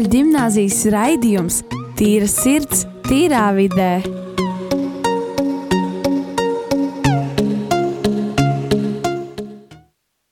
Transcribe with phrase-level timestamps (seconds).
[0.00, 1.56] Katoļu gimnāzijas raidījums
[1.98, 3.98] Tīra sirds, tīrā vidē.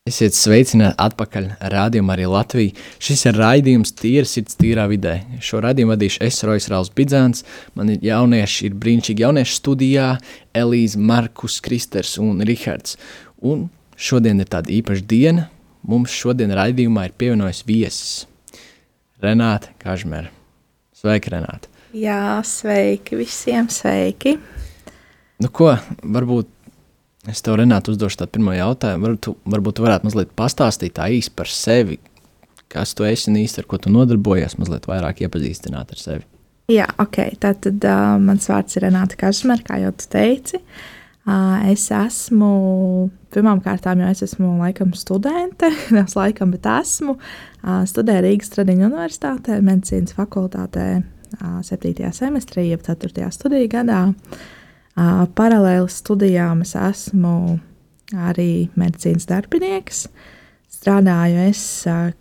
[0.08, 2.86] Esiet sveicināti atpakaļ rādījumā arī Latvijā.
[2.96, 5.18] Šis ir raidījums Tīra sirds, tīrā vidē.
[5.44, 7.44] Šo raidījumu vadīšu es, Rojas Rāls Bidzāns.
[7.76, 10.08] Man ir jaunieši, ir brīnišķīgi jaunieši studijā,
[10.56, 12.96] Elīze, Markus, Kristers un Rihards.
[13.44, 13.68] Un
[14.00, 15.50] šodien ir tāda īpaša diena.
[15.84, 18.16] Mums šodien raidījumā ir pievienojis viesis
[19.18, 20.30] Renāte Kažmere.
[20.94, 21.66] Sveika, Renāte!
[21.96, 24.36] Jā, sveiki visiem, sveiki!
[25.42, 25.72] Nu ko,
[26.02, 26.54] varbūt
[27.28, 29.04] Es tev, Renāti, uzdošu tādu pirmo jautājumu.
[29.04, 31.98] Varbūt tu, varbūt tu varētu mazliet pastāstīt tā īsti par sevi,
[32.72, 36.24] kas tu esi un īsti ar ko tu nodarbojies, mazliet vairāk iepazīstināt ar sevi.
[36.72, 37.18] Jā, ok.
[37.42, 40.62] Tātad uh, mans vārds ir Renāta Kažmēra, kā jau tu teici.
[41.28, 42.48] Uh, es esmu,
[43.34, 47.18] pirmkārt, jau es esmu laikam studente, nevis laikam, bet esmu.
[47.62, 50.88] Uh, studēju Rīgas Tradiņu universitātē, medicīnas fakultātē,
[51.40, 52.12] uh, 7.
[52.16, 53.30] semestrī, jeb 4.
[53.34, 54.02] studiju gadā.
[54.98, 57.58] Uh, Paralēli studijām es esmu
[58.16, 60.06] arī medicīnas darbinieks.
[60.78, 61.60] Strādāju es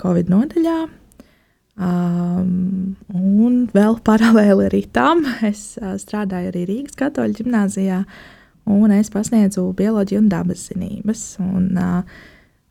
[0.02, 0.78] Covid nodaļā,
[1.78, 8.02] um, un vēl paralēli arī tam es strādāju arī Rīgas katoļu ģimnāzijā,
[8.68, 11.24] un es pasniedzu bioloģiju un dabas zinības.
[11.44, 12.02] Un, uh,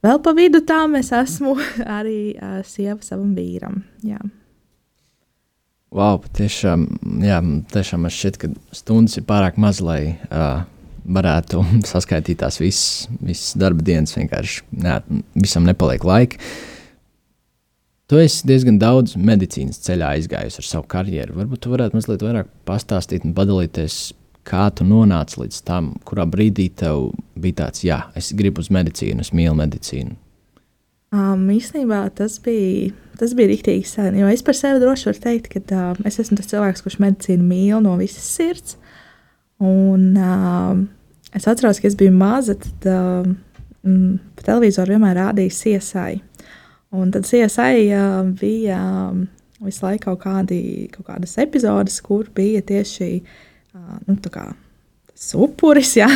[0.04, 1.56] vēl pa vidu tam es esmu
[1.98, 3.82] arī uh, sieva savam vīram.
[4.06, 4.20] Jā.
[5.96, 6.86] Wow, patiešām,
[7.24, 7.38] jā,
[7.72, 10.64] tiešām man šķiet, ka stundas ir pārāk maz, lai uh,
[11.06, 14.16] varētu saskaitīt tās visas, visas darba dienas.
[14.18, 14.98] Vienkārši ne,
[15.38, 16.40] visam nepaliek laika.
[18.06, 21.34] Tu esi diezgan daudz medicīnas ceļā aizgājis ar savu karjeru.
[21.40, 24.12] Varbūt tu varētu mazliet vairāk pastāstīt un padalīties,
[24.46, 29.24] kā tu nonāci līdz tam, kurā brīdī tev bija tāds, jā, es gribu uz medicīnu,
[29.24, 30.16] es mīlu medicīnu.
[31.14, 32.90] Um, īstenībā tas bija,
[33.20, 35.62] tas bija rīktīgi sen, jo es par sevi droši varu teikt, ka
[35.92, 38.76] uh, es esmu tas cilvēks, kurš medicīnu mīl no visas sirds.
[39.62, 40.74] Un, uh,
[41.36, 46.20] es atceros, ka es biju maza, tad mm, pa televizoru vienmēr rādīja CSI.
[46.96, 49.22] Un tad CSI uh, bija uh,
[49.64, 50.60] visu laiku kaut, kādi,
[50.92, 53.44] kaut kādas epizodes, kur bija tieši uh,
[54.06, 54.16] nu,
[55.40, 56.06] upuris, jā,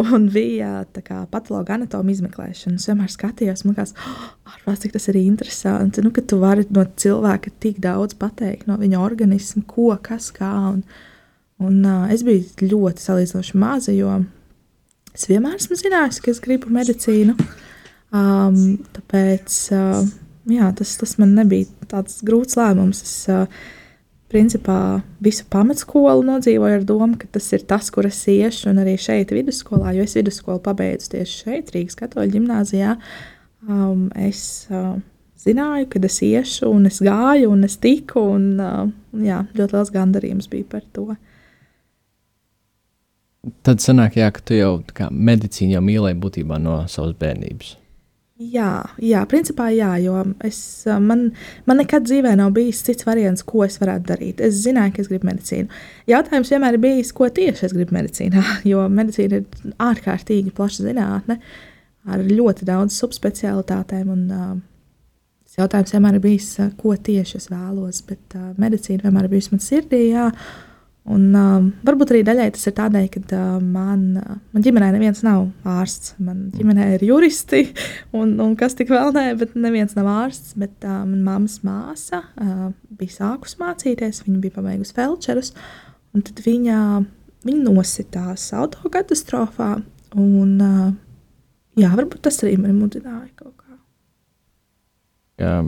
[0.00, 2.78] un bija kā, patologa anatoma izmeklēšana.
[2.80, 3.92] Es vienmēr skatījos, man liekas,
[4.48, 6.04] oh, cik tas ir interesanti.
[6.04, 10.50] Nu, ka tu vari no cilvēka tik daudz pateikt, no viņa organisma, ko, kas, kā.
[10.72, 10.80] Un,
[11.60, 14.22] un, uh, es biju ļoti salīdzinoši maza, jo
[15.12, 17.36] es vienmēr esmu zinājis, ka es gribu medicīnu.
[18.16, 20.00] Um, tāpēc uh,
[20.50, 23.04] jā, tas, tas man nebija tāds grūts lēmums.
[23.04, 23.44] Es, uh,
[24.30, 28.96] principā visu pamatskolu nodzīvoju ar domu, ka tas ir tas, kur es iešu, un arī
[29.00, 32.96] šeit, vidusskolā, jo es vidusskolu pabeidzu tieši šeit, Rīgas katoļu gimnājā.
[33.68, 34.94] Um, es uh,
[35.40, 38.86] zināju, ka es iešu, un es gāju, un es tiku, un uh,
[39.18, 41.10] jā, ļoti liels gandarījums bija par to.
[43.64, 44.72] Tad sanāk, jā, ka tu jau
[45.10, 47.79] medicīnu jau mīlēji būtībā no savas bērnības.
[48.40, 50.14] Jā, jā, principā jā, jo
[50.48, 50.58] es,
[51.04, 51.26] man,
[51.68, 54.40] man nekad dzīvē nav bijis cits variants, ko es varētu darīt.
[54.40, 55.68] Es zināju, ka es gribu medicīnu.
[56.08, 61.36] Jautājums vienmēr ir bijis, ko tieši es gribu medicīnā, jo medicīna ir ārkārtīgi plaša zinātne
[62.08, 64.08] ar ļoti daudz subspecialitātēm.
[64.08, 66.48] Un, uh, jautājums vienmēr ir bijis,
[66.80, 70.06] ko tieši es vēlos, bet uh, medicīna vienmēr ir bijusi man sirdī.
[70.14, 70.30] Jā,
[71.08, 75.22] Un, uh, varbūt arī daļai tas ir tādēļ, ka uh, man, uh, man ģimenē neviens
[75.24, 76.12] nav ārsts.
[76.20, 77.62] Man ģimenē ir juristi,
[78.20, 80.52] un, un kas tik vēl nē, bet neviens nav ārsts.
[80.60, 82.68] Bet uh, manā mammas māsa uh,
[83.00, 85.54] bija sākus mācīties, viņa bija pabeigusi felčerus,
[86.12, 86.78] tad viņa,
[87.48, 89.72] viņa nositās autokatastrofā.
[90.20, 90.88] Un, uh,
[91.80, 93.78] jā, varbūt tas arī man mudināja kaut kā.
[95.40, 95.62] Jā,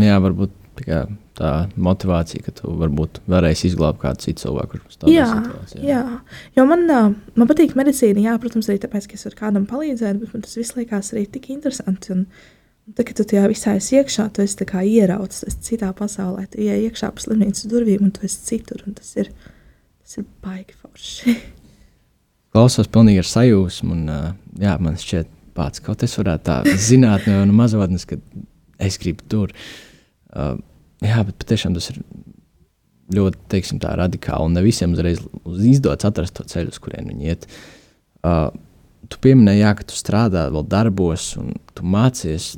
[0.00, 1.06] jā varbūt tā
[1.36, 4.80] tā motivācija, ka tu varbūt varēsi izglābt kādu citu cilvēku.
[5.10, 5.82] Jā, situācijā.
[5.84, 6.02] jā,
[6.56, 6.86] jo man,
[7.36, 10.56] man patīk medicīna, jā, protams, arī tāpēc, ka es varu kādam palīdzēt, bet man tas
[10.56, 12.14] viss liekas arī tik interesanti.
[12.14, 12.24] Un,
[12.94, 16.88] tad, kad tu tajā visā esi iekšā, tu esi ieraudzis, esi citā pasaulē, tu ienāc
[16.88, 19.32] iekšā pa slimnīcas durvīm, un tu esi citur, un tas ir,
[20.00, 21.36] tas ir baigi forši.
[22.56, 26.56] Klausos pilnīgi ar sajūsmu, un jā, man šķiet, pats kaut kas varētu tā
[26.88, 28.16] zināt no mazotnes, ka
[28.80, 29.52] es gribu tur.
[30.36, 30.56] Uh,
[31.06, 32.00] Jā, bet patiešām tas ir
[33.14, 34.48] ļoti teiksim, tā, radikāli.
[34.48, 35.20] Un ne visiem uzreiz
[35.70, 37.46] izdodas atrast to ceļu, uz kurien viņi iet.
[38.26, 38.48] Uh,
[39.10, 42.54] tu pieminēji, jā, ka tu strādā vēl darbos, un tu mācies.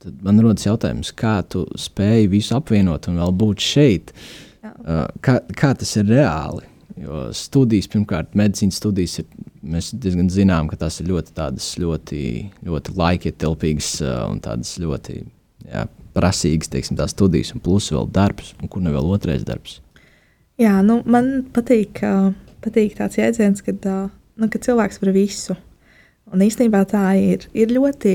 [0.00, 4.12] Tad man rodas jautājums, kā tu spēj visu apvienot un vēl būt šeit.
[4.60, 6.66] Uh, kā, kā tas ir reāli?
[7.00, 9.28] Jo studijas, pirmkārt, medicīnas studijas, ir,
[9.64, 12.20] mēs diezgan zinām, ka tās ir ļoti, tādas, ļoti,
[12.66, 13.92] ļoti laikietilpīgas
[14.26, 15.16] un tādas ļoti
[15.70, 15.86] jā,
[16.16, 19.78] prasīgas, teiksim, tās studijas, un plus vēl darbs, un kur ne vēl otrais darbs.
[20.60, 22.32] Jā, nu, man patīk, uh,
[22.64, 25.56] patīk tāds jēdziens, kad, uh, nu, kad cilvēks var visu.
[26.30, 28.14] Un īstenībā tā ir, ir ļoti,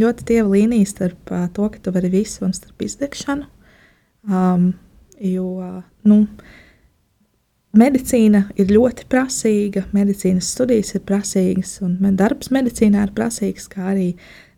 [0.00, 3.46] ļoti tieva līnija starp uh, to, ka tu vari visu un starp izdegšanu.
[4.22, 4.72] Um,
[5.20, 6.22] jo, uh, nu,
[7.76, 14.12] medicīna ir ļoti prasīga, medicīnas studijas ir prasīgas, un darbs medicīnā ir prasīgs, kā arī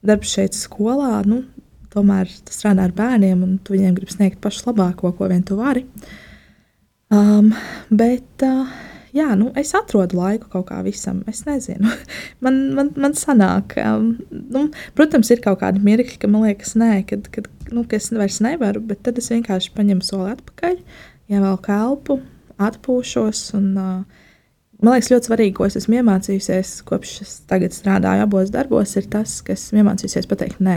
[0.05, 1.23] darbs šeit skolā.
[1.29, 1.43] Nu,
[1.95, 5.59] tomēr tas strādā ar bērniem, un tu viņiem gribi sniegt pašu labāko, ko vien tu
[5.59, 5.85] vari.
[7.15, 7.53] Um,
[7.95, 8.71] bet, uh,
[9.15, 11.23] jā, nu, es atrodu laiku kaut kā visam.
[11.31, 11.93] Es nezinu,
[12.45, 14.67] man, man, man sanāk, um, nu,
[14.99, 18.41] protams, ir kaut kādi mirkļi, ka man liekas, nē, kad, kad, nu, ka es vairs
[18.45, 20.79] nevaru, bet tad es vienkārši paņemu soli atpakaļ,
[21.33, 22.21] ievelku elpu,
[22.71, 23.49] atpūšos.
[23.61, 24.23] Un, uh,
[24.85, 29.07] Man liekas, ļoti svarīgi, ko es esmu iemācījusies, kopš es tagad strādāju abos darbos, ir
[29.09, 30.77] tas, ka esmu iemācījusies pateikt nē.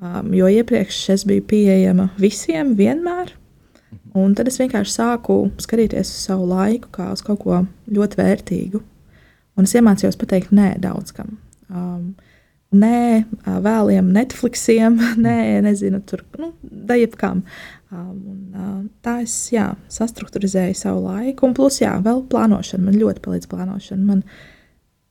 [0.00, 3.34] Um, jo iepriekš es biju pieejama visiem vienmēr,
[4.14, 7.60] Un tad es vienkārši sāku skatīties uz savu laiku kā uz kaut ko
[7.90, 8.82] ļoti vērtīgu.
[9.58, 11.36] Un es iemācījos pateikt nē daudz kam.
[11.70, 12.12] Um,
[12.74, 15.36] nē, vēliem Netflixiem, nē,
[15.66, 17.44] nezinu, tur, nu, dajabkam.
[17.90, 18.16] Um,
[18.54, 21.46] uh, tā es, jā, sastruktūrizēju savu laiku.
[21.46, 22.86] Un plus, jā, vēl plānošana.
[22.88, 24.06] Man ļoti palīdz plānošana.
[24.06, 24.24] Man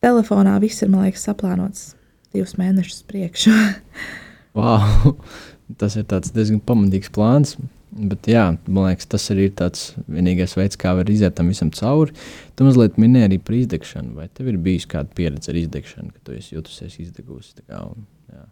[0.04, 1.94] telefonā viss ir, man liekas, saplānots
[2.36, 3.56] divus mēnešus priekšu.
[4.58, 5.16] wow!
[5.80, 7.58] Tas ir diezgan pamatīgs plāns.
[7.90, 11.72] Bet, jā, man liekas, tas arī ir tāds vienīgais veids, kā var iziet tam visam
[11.74, 12.14] cauri.
[12.54, 14.14] Tu mazliet minēji arī par izdegšanu.
[14.20, 17.66] Vai tev ir bijusi kāda pieredze ar izdegšanu, ka tu esi jutusies izdegusi?
[17.66, 18.46] Kā, un, jā.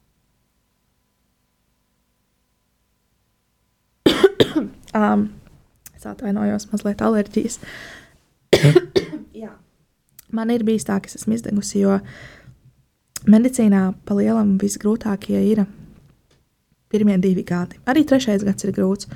[5.03, 5.29] um,
[5.93, 7.61] es atvainojos, mazliet alerģijas.
[9.45, 9.53] jā.
[10.33, 12.01] Man ir bijis tā, ka es esmu izdegusi, jo
[13.29, 15.67] medicīnā pa lielam visgrūtākie ir
[16.91, 17.79] pirmie divi gadi.
[17.89, 19.09] Arī trešais gads ir grūts.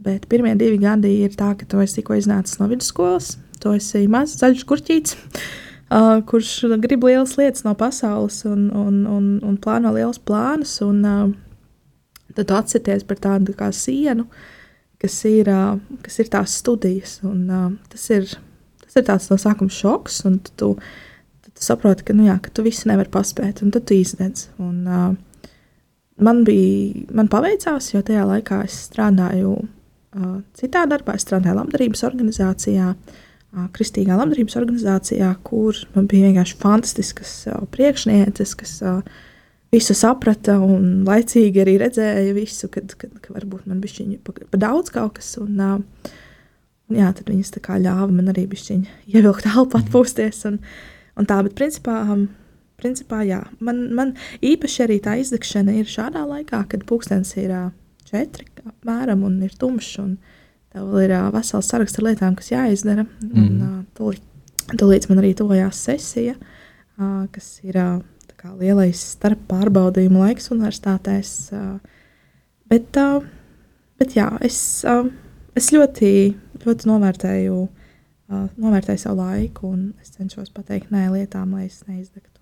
[0.00, 4.06] Bet pirmie divi gadi ir tā, ka tu esi tikko iznācis no vidusskolas, tu esi
[4.08, 5.18] mazs zaļš kurķītis,
[5.96, 10.78] uh, kurš grib lielas lietas no pasaules un, un, un, un plāno liels plānus.
[10.86, 11.28] Un, uh,
[12.36, 14.24] tad tu atceries par tādu kā sienu,
[15.02, 17.18] kas ir, uh, kas ir tās studijas.
[17.26, 18.28] Un, uh, tas, ir,
[18.86, 20.74] tas ir tāds no sākuma šoks, un tu, tu,
[21.50, 24.48] tu saproti, ka, nu, jā, ka tu visu nevari paspēt, un tad tu izdedz.
[24.62, 25.10] Un, uh,
[26.24, 29.56] man bija, man paveicās, jo tajā laikā es strādāju
[30.58, 31.16] citā darbā.
[31.16, 32.92] Es strādāju labdarības organizācijā,
[33.74, 37.34] Kristīgā labdarības organizācijā, kur man bija vienkārši fantastiskas
[37.74, 38.76] priekšnieces, kas
[39.74, 44.60] visu saprata un laicīgi arī redzēja visu, kad, kad, kad varbūt man bija pa, pa
[44.60, 45.32] daudz kaut kas.
[45.42, 50.44] Un, un jā, tad viņas ļāva man arī ievilkt elpu, atpūsties.
[50.50, 50.60] Un,
[51.18, 52.02] un tā, bet principā,
[52.80, 57.54] principā jā, man, man īpaši arī tā izdegšana ir šādā laikā, kad pūkstens ir
[58.08, 59.98] četri apmēram, un ir tumšs.
[60.02, 60.16] Un
[60.72, 63.06] tev ir vesels saraksts ar lietām, kas jāizdara.
[63.24, 63.44] Mm.
[63.44, 64.24] Un, uh, tūlīt,
[64.78, 66.36] tūlīt man arī tuvojās sesija,
[67.34, 67.78] kas ir
[68.40, 71.34] kā, lielais starp pārbaudījumu laiks universitātēs.
[72.70, 72.98] Bet,
[74.00, 74.58] bet jā, es,
[75.58, 76.12] es ļoti,
[76.64, 77.60] ļoti novērtēju,
[78.60, 82.39] novērtēju savu laiku, un es cenšos pateikt nē lietām, lai es neizdegtu.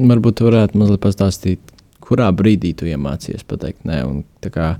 [0.00, 4.22] Varbūt jūs varētu mazliet pastāstīt, kurā brīdī tu iemācījies pateikt nē, un
[4.54, 4.72] kā,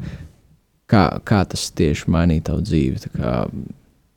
[0.90, 3.12] kā, kā tas tieši mainīja tavu dzīvi?
[3.18, 3.34] Kā,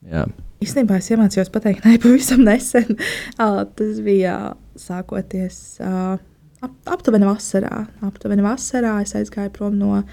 [0.10, 0.26] jā.
[0.64, 2.96] Īstenībā es iemācījos pateikt nē pavisam nesen.
[3.78, 4.38] Tas bija
[4.80, 7.84] sākoties ap, aptuveni vasarā.
[8.06, 10.04] Aptuveni vasarā es aizgāju prom no,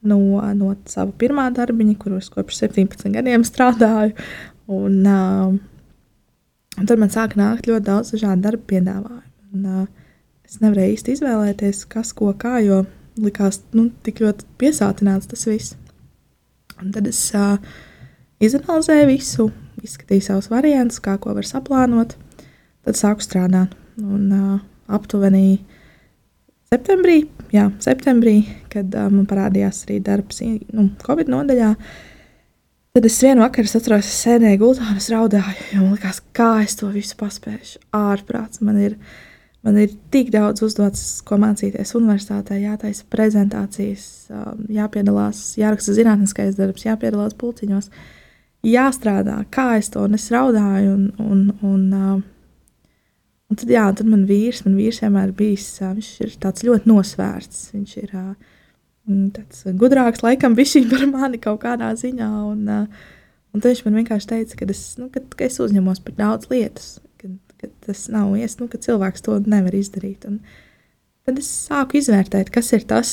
[0.00, 0.20] no,
[0.56, 4.16] no sava pirmā darbiņa, kurus kopš 17 gadiem strādāju.
[4.70, 5.50] Un, uh,
[6.78, 9.26] un tad man sāka nākt ļoti daudz dažādu darbu piedāvājumu.
[9.50, 9.99] Un, uh,
[10.50, 12.82] Es nevarēju īsti izvēlēties, kas ko kā, jo
[13.20, 15.76] likās nu, tik ļoti piesātināts tas viss.
[16.80, 17.60] Un tad es uh,
[18.42, 19.46] izanalizēju visu,
[19.84, 22.16] izskatīju savus variantus, kā ko var saplānot.
[22.86, 23.76] Tad sāku strādāt.
[24.00, 24.58] Un uh,
[24.90, 25.60] aptuveni
[26.72, 27.22] septembrī,
[27.54, 28.40] jā, septembrī
[28.72, 31.74] kad uh, man parādījās arī darbs nu, Covid nodaļā,
[32.90, 35.76] Tad es vienu vakaru atceros, es sēdēju gultā un es raudāju.
[35.76, 37.76] Man liekas, kā es to visu paspēju.
[37.94, 38.96] Ārprāts man ir
[39.66, 46.86] Man ir tik daudz uzdots, ko mācīties universitātē, jātaisa prezentācijas, um, jāpiedalās, jāraksta zinātniskais darbs,
[46.86, 47.90] jāpiedalās pulciņos,
[48.64, 50.94] jāstrādā, kā es to nesraudāju.
[50.94, 52.22] Un, un, un, um,
[53.52, 56.88] un tad, jā, tad man vīrs, man vīrs vienmēr bijis, uh, viņš ir tāds ļoti
[56.88, 58.32] nosvērts, viņš ir uh,
[59.10, 62.30] mm, tāds gudrāks, laikam, bišķiņ par mani kaut kādā ziņā.
[62.54, 63.12] Un, uh,
[63.52, 66.94] un viņš man vienkārši teica, ka es, nu, ka, ka es uzņemos par daudz lietas
[67.60, 70.26] ka tas nav iespējams, nu, ka cilvēks to nevar izdarīt.
[70.28, 70.40] Un
[71.28, 73.12] tad es sāku izvērtēt, kas ir tas,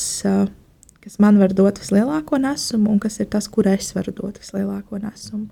[1.04, 5.00] kas man var dot vislielāko nesumu, un kas ir tas, kur es varu dot vislielāko
[5.02, 5.48] nesumu.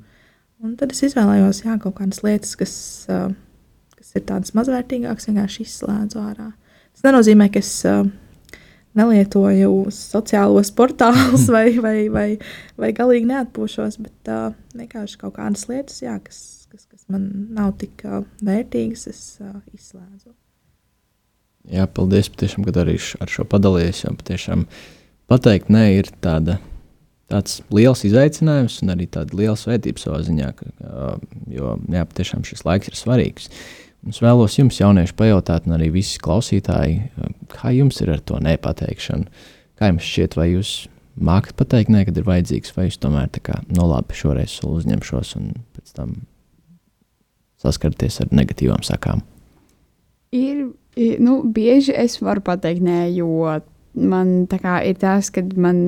[0.65, 2.75] Un tad es izvēlējos jā, kaut kādas lietas, kas,
[3.97, 6.53] kas ir tādas mazvērtīgākas, vienkārši izslēdzu ārā.
[6.97, 7.75] Tas nenozīmē, ka es
[8.97, 12.29] nelietoju sociālos portālus vai, vai, vai,
[12.81, 16.41] vai galīgi neatpūšos, bet uh, vienkārši kaut kādas lietas, jā, kas
[17.13, 18.05] man nav tik
[18.45, 20.35] vērtīgas, es uh, izslēdzu.
[21.73, 24.05] Jā, paldies, patiešām, kad arī ar šo padalījies.
[24.05, 24.65] Jo patiešām
[25.31, 26.61] pateikt, nē, ir tāda,
[27.31, 30.71] tāds liels izaicinājums un arī tāda liela svētība savā ziņā, ka,
[31.51, 33.51] jo jā, patiešām šis laiks ir svarīgs.
[34.07, 37.01] Es vēlos jums, jaunieši, pajautāt, un arī visi klausītāji,
[37.51, 39.27] kā jums ir ar to nepateikšanu?
[39.77, 40.77] Kā jums šķiet, vai jūs
[41.19, 44.61] mākat pateikt, nē, kad ir vajadzīgs, vai jūs tomēr tā kā, no nu labi, šoreiz
[44.63, 46.15] uzņemšos un pēc tam
[47.63, 49.23] saskarties ar negatīvām sakām?
[50.37, 50.67] Ir
[51.23, 53.29] nu, bieži es varu pateikt, nē, jo
[53.97, 55.79] man tā kā ir tas, ka man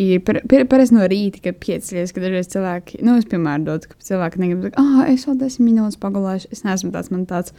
[0.00, 4.42] ir parasti no rīta, kad piecēlies, kad dažreiz cilvēki, nu, es piemēram dodu, ka cilvēki
[4.42, 7.54] negrib teikt, ah, es vēl desmit minūtes pagulēšu, es neesmu tāds, man tāds,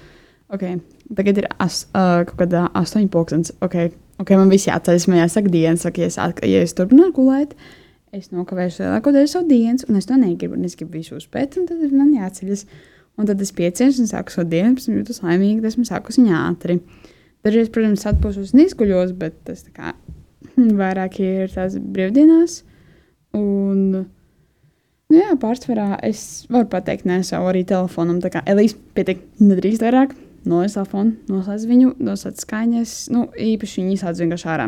[0.52, 0.66] ok,
[1.16, 3.80] tagad ir as, uh, kaut kādā astoņu pulkstens, ok,
[4.24, 7.56] ok, man viss jāatceļas, man jāsaka dienas, saka, ja es, at, ja es turpinu gulēt,
[8.16, 11.72] es nokavēšu lielāko daļu savu dienas, un es to negribu, es gribu visu uzspēt, un
[11.72, 12.68] tad man jāceļas.
[13.16, 16.20] Un tad es piecienos un sāku savu dienu, pēc tam jūtos laimīgi, tas man sākus
[16.20, 16.80] viņa ātri.
[17.46, 19.94] Dažreiz, protams, atpūšos un izguļos, bet tas kā,
[20.82, 22.60] vairāk ir tās brīvdienās.
[23.38, 23.82] Un,
[25.12, 28.20] nu jā, pārsvarā es varu pateikt, nē, savu arī telefonam.
[28.24, 30.16] Tā kā Elīze pietiek, nedrīkst vairāk.
[30.46, 32.92] Noslēdz telefonu, noslēdz viņu, noslēdz skaņas.
[33.16, 34.68] Nu, īpaši viņi izslēdz vienkārši ārā.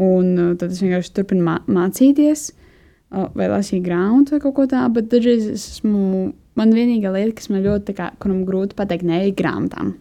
[0.00, 4.66] Un uh, tad es vienkārši turpinu mā mācīties, uh, vai lasīt grāmatu vai kaut ko
[4.68, 4.98] tādu.
[4.98, 9.22] Bet dažreiz es esmu Man vienīgā lieta, kas man ļoti, kā, kuram grūti pateikt, nē,
[9.30, 9.94] ir grāmatām.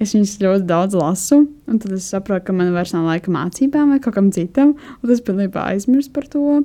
[0.00, 3.92] Es viņas ļoti daudz lasu, un tad es saprotu, ka man vairs nav laika mācībām
[3.92, 6.62] vai kaut kam citam, un es pilnībā aizmirsu par to.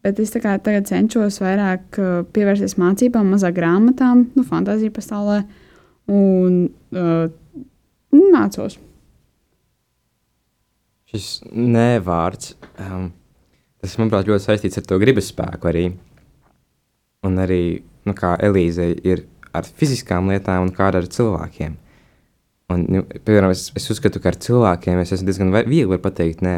[0.00, 5.42] Bet es kā, tagad cenšos vairāk uh, pievērsties mācībām, mazāk grāmatām, nu, fantāzija pasaulē,
[6.14, 6.62] un
[6.94, 7.26] uh,
[8.14, 8.78] mācos.
[11.10, 13.10] Šis nevārds, um,
[13.82, 15.88] tas, manuprāt, ļoti saistīts ar to gribas spēku arī.
[17.26, 17.62] Un arī
[18.08, 19.26] nu, kā Elīze ir
[19.56, 21.76] ar fiziskām lietām un kāda ar cilvēkiem.
[22.70, 26.54] Un, nu, piemēram, es, es uzskatu, ka ar cilvēkiem es esmu diezgan viegli pateikt, nē,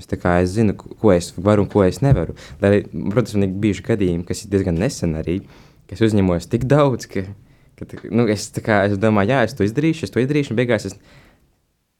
[0.00, 2.34] es, kā, es zinu, ko es varu un ko es nevaru.
[2.62, 5.38] Lai, protams, man ir bijuši gadījumi, kas ir diezgan nesen arī,
[5.86, 7.22] ka es uzņemos tik daudz, ka,
[7.78, 10.88] ka nu, es, kā, es domāju, jā, es to izdarīšu, es to izdarīšu, un beigās
[10.90, 10.98] es,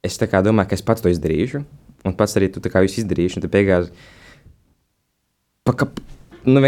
[0.02, 1.62] es kā, domāju, ka es pats to izdarīšu,
[2.04, 3.94] un pats arī tu kā, izdarīšu, un tad beigās.
[5.64, 5.86] Paka,
[6.44, 6.58] nu,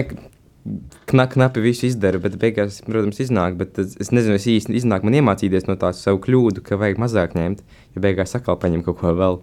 [1.11, 3.57] kna, knapi visu izdaru, bet beigās, protams, iznāk.
[3.61, 7.37] Bet es nezinu, es īsti iznāk man iemācīties no tās savu kļūdu, ka vajag mazāk
[7.39, 7.63] ņemt,
[7.97, 9.41] ja beigās atkal paņem kaut ko vēl.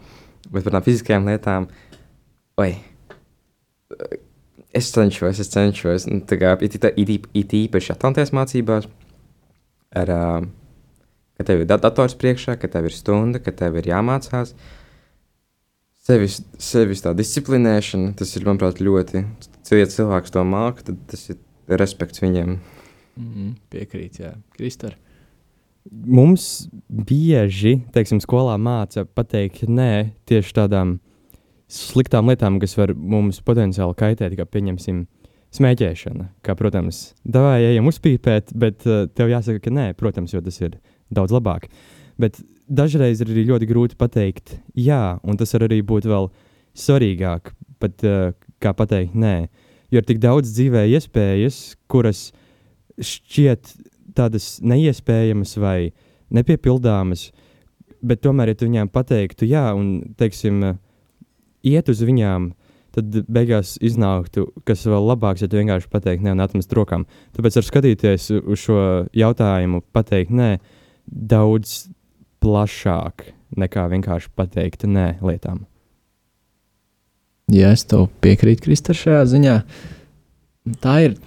[0.50, 1.70] Bet par tām fiziskajām lietām,
[2.60, 2.74] oi,
[4.75, 6.10] es cenšos, es cenšos.
[6.10, 8.89] Nu, kā, it, it, it, it īpaši atlanties mācībās,
[9.96, 10.13] ar,
[11.38, 14.56] ka tev ir dators priekšā, ka tev ir stunda, ka tev ir jāmācās.
[16.03, 19.24] Sevis, sevis tā disciplinēšana, tas ir, manuprāt, ļoti
[19.79, 22.60] ja cilvēks to māca, tad tas ir respekts viņiem.
[23.15, 24.98] Mm -hmm, piekrīt, jā, Kristāna.
[25.91, 31.00] Mums bieži, teiksim, skolā māca pateikt nē tieši tādām
[31.67, 35.05] sliktām lietām, kas var mums potenciāli kaitēt, kā pieņemsim
[35.53, 36.29] smēķēšana.
[36.46, 40.79] Kā, protams, davai ejam uzpīpēt, bet uh, tev jāsaka, ka nē, protams, jo tas ir
[41.13, 41.67] daudz labāk.
[42.22, 46.29] Bet dažreiz ir arī ļoti grūti pateikt jā, un tas var arī būt vēl
[46.79, 47.53] svarīgāk,
[47.84, 48.32] pat uh,
[48.63, 49.36] kā pateikt nē
[49.93, 52.32] jo ir tik daudz dzīvē iespējas, kuras
[52.98, 53.75] šķiet
[54.17, 55.93] tādas neiespējamas vai
[56.34, 57.29] nepiepildāmas,
[58.03, 60.62] bet tomēr, ja tu viņām pateiktu, jā, un, teiksim,
[61.65, 62.51] iet uz viņām,
[62.93, 67.08] tad beigās iznāktu, kas vēl labāks, ja tu vienkārši pateiktu nē un atmest rokām.
[67.38, 68.79] Tāpēc ar skatīties uz šo
[69.17, 70.55] jautājumu, pateikt nē,
[71.10, 71.88] daudz
[72.43, 75.63] plašāk nekā vienkārši pateikt nē lietām.
[77.54, 79.58] Jā, es tev piekrītu, Kristā, šajā ziņā.
[80.82, 81.20] Tā ir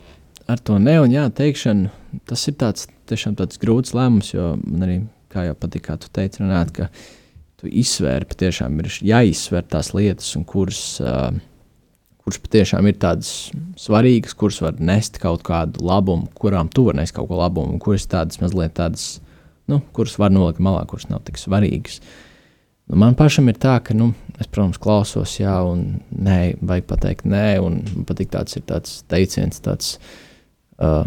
[0.51, 1.93] ar to ne un jā, teikšanu.
[2.27, 4.97] Tas ir tāds, tiešām tāds grūts lēmums, jo man arī,
[5.31, 6.89] kā jau patīk, kā tu teici, Renāt, ka
[7.61, 11.31] tu izsvēri, patiešām ir jāizsver tās lietas, un kuras, uh,
[12.25, 13.33] kuras patiešām ir tādas
[13.79, 17.83] svarīgas, kuras var nest kaut kādu labumu, kurām tu vari nest kaut ko labumu, un
[17.83, 19.21] kuras tādas mazliet tādas,
[19.71, 22.01] nu, kuras var nolikt malā, kuras nav tik svarīgas.
[22.01, 22.23] Uh,
[22.89, 27.47] man pašam ir tā, ka nu, es, protams, klausos, jā, un nē, vajag pateikt, nē,
[27.63, 29.97] un man patīk tāds tāds teiciens, tāds
[30.79, 31.07] uh,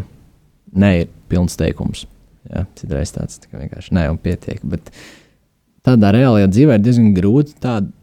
[0.75, 2.05] nē, ir pilns teikums.
[2.49, 4.61] Jā, citreiz tāds tā vienkārši nē, un pietiek.
[4.65, 4.91] Bet
[5.85, 7.93] tādā reālajā dzīvē ir diezgan grūti tādu,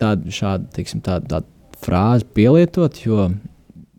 [0.00, 3.30] tādu šādu, teiksim, tādu, tādu frāzi pielietot, jo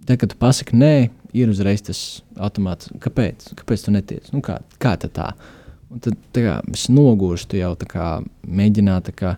[0.07, 0.93] tad, kad tu pasaki nē,
[1.37, 2.01] ir uzreiz tas
[2.39, 5.31] automāts, kāpēc, kāpēc tu netiec, nu kā, kā tā tā.
[5.87, 8.07] Un tad kā, es nogurstu jau kā
[8.43, 9.37] mēģināt kā,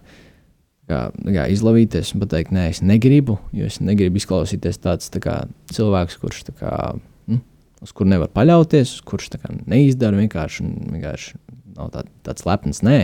[0.89, 5.35] kā, kā izlavīties un pateikt, nē, es negribu, jo es negribu izklausīties tāds tā kā,
[5.75, 6.71] cilvēks, kurš kā,
[7.29, 7.41] nu,
[7.85, 10.65] uz kuru nevar paļauties, kurš kā, neizdara vienkārši,
[10.95, 11.37] vienkārši
[11.77, 13.03] nav tā, tāds lepns, nē.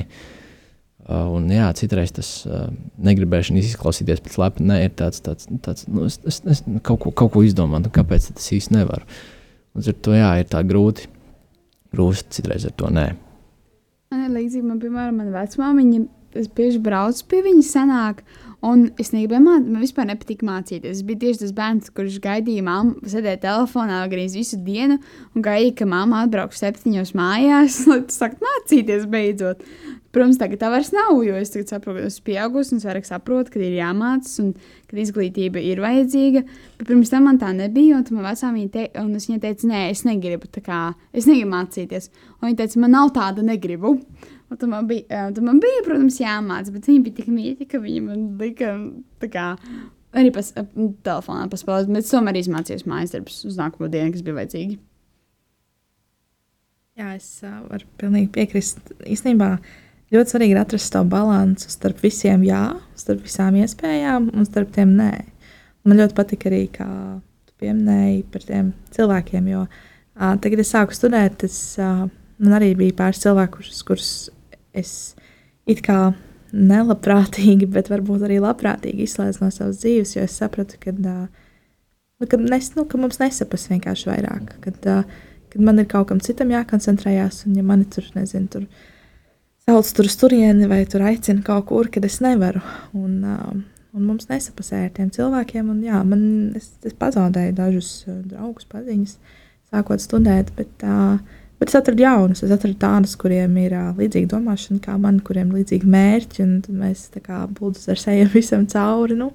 [1.05, 2.63] Uh, un, jā, citreiz tas uh,
[3.05, 7.11] negribēšana izklausīties pēc lepna, nē, ir tāds, tāds, tāds nu, es, es, es kaut, ko,
[7.13, 9.05] kaut ko izdomāju, nu, kāpēc tas īsti nevaru.
[9.77, 11.05] Līdz ar to, jā, ir tā grūti,
[11.93, 13.05] grūti citreiz ar to nē.
[14.15, 15.97] Man ir līdzīgi, man, piemēram, mana vecmāmiņa,
[16.35, 18.21] es bieži braucu pie viņas senāk,
[18.65, 20.99] un es negribēju man vispār nepatika mācīties.
[20.99, 24.99] Es biju tieši tas bērns, kurš gaidīja mammu, sēdēja telefonā gandrīz visu dienu,
[25.35, 29.65] un gaidīja, ka mamma atbrauks septiņos mājās, lai tu sāktu mācīties beidzot.
[30.15, 33.51] Protams, tagad tā vairs nav, jo es saprotu, ka esmu pieaugusi un es vairāk saprotu,
[33.51, 34.53] ka ir jāmācās un
[34.87, 36.45] ka izglītība ir vajadzīga.
[36.77, 39.67] Bet pirms tam man tā nebija, un man vecā viņa te, un es viņai teicu,
[39.73, 40.79] nē, es negribu, kā,
[41.11, 42.07] es negribu mācīties.
[42.39, 43.97] Un viņa teica, man nav tāda, negribu.
[44.45, 47.79] Un tad man, bija, tad man bija, protams, jāmācās, bet viņa bija tik mīļa, ka
[47.81, 48.75] viņa man lika
[49.33, 49.45] kā,
[50.13, 51.89] arī pas, telefonā paspēlēt.
[51.95, 54.77] Bet tomēr izmācījos mājas darbus uz nākamo dienu, kas bija vajadzīgi.
[56.95, 58.93] Jā, es uh, varu pilnīgi piekrist.
[59.03, 59.49] Īstenībā
[60.15, 62.61] ļoti svarīgi ir atrast to līdzsvaru starp visiem jā,
[62.95, 65.11] starp visām iespējām un starp tiem nē.
[65.85, 66.87] Man ļoti patīk arī, kā
[67.49, 72.05] tu pieminēji par tiem cilvēkiem, jo uh, tagad, kad es sāku studēt, es, uh,
[72.39, 74.13] man arī bija pāris cilvēku, kurus, kurus
[74.77, 75.15] es
[75.69, 76.13] it kā
[76.55, 82.41] nelabprātīgi, bet varbūt arī labprātīgi izslēdzu no savas dzīves, jo es sapratu, ka, uh, ka,
[82.41, 84.57] nes, nu, ka mums nesaprast vienkārši vairāk.
[84.63, 84.91] Kad,
[85.53, 88.67] kad man ir kaut kam citam jākoncentrējās, un ja mani tur, nezinu, tur
[89.65, 92.61] sauc tur turieni vai tur aicina kaut kur, kad es nevaru.
[92.97, 93.17] Un,
[93.95, 96.21] un mums nesapasēja ar tiem cilvēkiem, un jā, man,
[96.57, 99.17] es, es pazaudēju dažus draugus, paziņas,
[99.73, 101.17] sākot studēt, bet, uh,
[101.59, 105.51] bet es atradu jaunus, es atradu tādus, kuriem ir uh, līdzīga domāšana kā man, kuriem
[105.51, 109.31] ir līdzīgi mērķi, un mēs tā kā būdus ar sejam visam cauri, nu,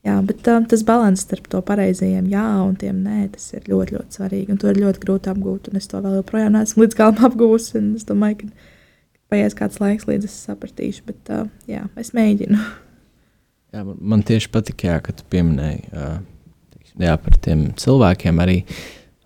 [0.00, 3.98] Jā, bet um, tas līdzsvars starp to pareizajiem jā un tiem nē, tas ir ļoti,
[3.98, 4.54] ļoti svarīgi.
[4.54, 5.68] Un to ir ļoti grūti apgūt.
[5.68, 7.66] Un es to vēl joprojām neesmu līdz galam apgūlis.
[7.76, 12.62] Es domāju, ka paies kāds laiks, līdz es sapratīšu, bet uh, jā, es mēģinu.
[13.70, 16.16] Jā, man tieši patika, jā, ka tu pieminēji uh,
[16.74, 18.56] teiksim, jā, par tiem cilvēkiem arī.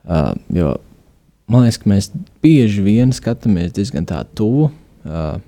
[0.04, 0.74] Uh, jo
[1.50, 2.10] man liekas, ka mēs
[2.44, 4.70] bieži vien skatāmies diezgan tā tuvu,
[5.04, 5.38] uh,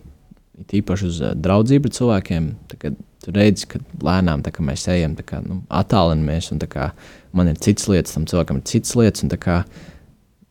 [0.66, 2.50] īpaši uz uh, draudzību cilvēkiem.
[3.26, 6.92] Redzi, ka lēnām kā, mēs ejam, kā, nu, attālinamies, un kā,
[7.34, 9.24] man ir citas lietas, tam cilvēkam ir citas lietas.
[9.42, 9.56] Kā,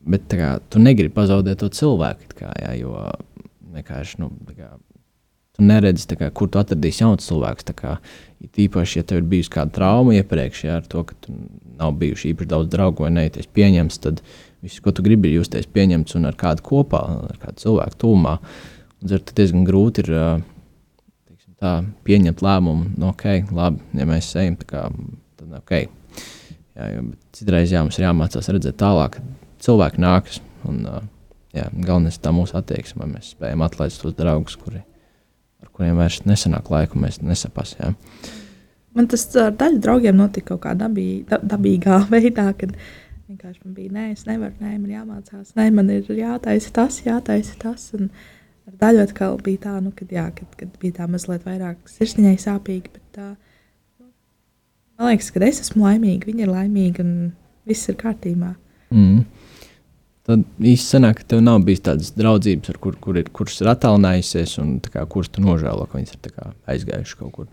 [0.03, 2.33] bet kā, tu negribi pazaudēt to cilvēku.
[2.35, 2.97] Kā, jā, jo
[3.77, 4.73] vienkārši nu, kā,
[5.55, 7.71] tu neredzi, kā, kur tu atradīsi jauns cilvēks.
[7.77, 7.97] Kā,
[8.55, 11.33] Tīpaši, ja tev ir bijusi kāda trauma iepriekš, ja ar to, ka tu
[11.79, 14.21] nav bijuši īpaši daudz draugu vai neities pieņemts, tad
[14.63, 18.35] viss, ko tu gribi, ir justies pieņemts un ar kādu kopā, ar kādu cilvēku tūmā.
[19.01, 21.73] Un tad diezgan grūti ir teiksim, tā,
[22.07, 24.87] pieņemt lēmumu, nu, ok, labi, ja mēs ejam, kā,
[25.39, 25.75] tad ok.
[26.75, 29.21] Jā, jo, citreiz jā, mums ir jāmācās redzēt tālāk,
[29.63, 30.41] cilvēki nākas.
[30.67, 30.83] Un,
[31.55, 34.81] jā, galvenais ir tā mūsu attieksme, vai mēs spējam atlaist tos draugus, kuri,
[35.63, 37.95] ar kuriem vairs nesanāk laiku, mēs nesapasām.
[38.95, 42.75] Man tas ar daļu draugiem notika kaut kā dabī, da, dabīgā veidā, kad
[43.27, 47.57] vienkārši man bija, nē, es nevaru, nē, man jāmācās, nē, man ir jātaisa tas, jātaisa
[47.61, 47.89] tas.
[47.97, 48.11] Un
[48.69, 52.37] ar daļu atkal bija tā, nu, kad, jā, kad, kad bija tā mazliet vairāk sirsniņai
[52.45, 53.31] sāpīgi, bet tā,
[53.99, 54.11] nu,
[54.99, 57.15] man liekas, ka es esmu laimīga, viņa ir laimīga un
[57.67, 58.53] viss ir kārtībā.
[58.93, 59.25] Mm.
[60.25, 64.55] Tad īstenībā sanāk, ka tev nav bijis tādas draudzības, kur, kur ir, kuras ir attālinājusies,
[64.63, 66.39] un kā, kuras tu nožēlo, ka viņas ir
[66.73, 67.51] aizgājušas kaut kur.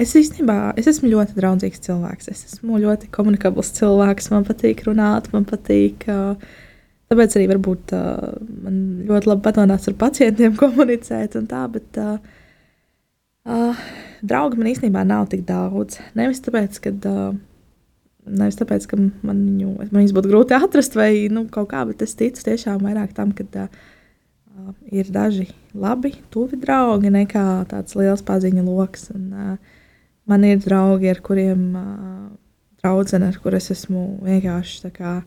[0.00, 2.30] Es īstenībā es esmu ļoti draudzīgs cilvēks.
[2.32, 4.30] Es esmu ļoti komunikabls cilvēks.
[4.32, 6.08] Man patīk runāt, man patīk.
[7.12, 11.36] Tāpēc arī varbūt man ļoti labi patīk ar pacientiem komunicēt.
[11.52, 13.84] Tā, bet uh,
[14.24, 16.00] draugi man īstenībā nav tik daudz.
[16.16, 16.96] Nevis tāpēc, ka.
[17.04, 17.34] Uh,
[18.24, 22.00] Nevis tāpēc, ka man, viņu, man viņus būtu grūti atrast vai nu, kaut kā, bet
[22.06, 28.24] es ticu tiešām vairāk tam, ka uh, ir daži labi, tuvi draugi nekā tāds liels
[28.24, 29.10] paziņu lokus.
[29.12, 29.58] Uh,
[30.30, 32.22] man ir draugi, ar kuriem uh,
[32.80, 35.18] draudzene, ar kuriem es esmu vienkārši kā,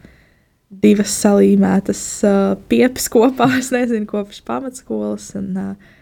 [0.74, 3.52] divas salīmētas uh, piepas kopā.
[3.62, 5.36] Es nezinu, kopš pamatskolas.
[5.38, 5.94] Un, uh,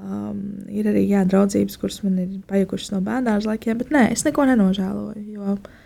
[0.00, 4.22] Um, ir arī jā, draudzības, kuras man ir pajukušas no bērnās laikiem, bet nē, es
[4.24, 5.24] neko nenožēloju.
[5.34, 5.79] Jo, uh,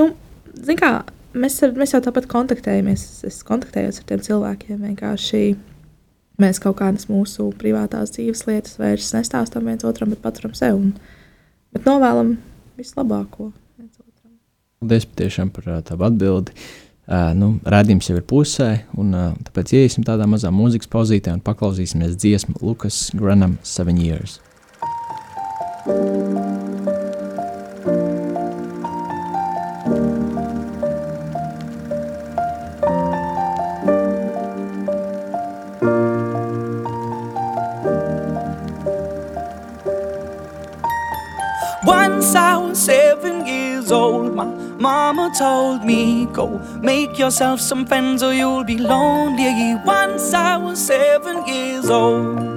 [0.00, 0.10] Nu,
[0.78, 0.92] kā,
[1.36, 3.06] mēs, ar, mēs jau tāpat kontaktējamies.
[3.28, 4.80] Es kontaktējos ar tiem cilvēkiem.
[4.88, 5.42] Vienkārši
[6.42, 10.80] mēs kaut kādas mūsu privātās dzīves lietas vairs nestāstām viens otram, bet paturam sev.
[10.80, 10.94] Un,
[11.74, 12.36] bet novēlam
[12.78, 13.52] vislabāko.
[13.78, 14.34] viens otram.
[14.82, 16.56] Paldies patiešām par tavu atbildi.
[17.04, 21.44] Uh, nu, Rādījums jau ir pusē, un uh, tāpēc iesim tādā mazā mūzikas pauzītē un
[21.44, 24.40] paklausīsimies dziesmu Lukas Granam Seven Years.
[25.86, 26.33] Once
[45.38, 49.74] told me, Go make yourself some friends or you'll be lonely.
[49.84, 52.54] Once I was seven years old.